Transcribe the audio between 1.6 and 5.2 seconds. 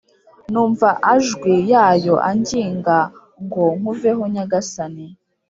yayo anginga ngo nkuveho nyagasani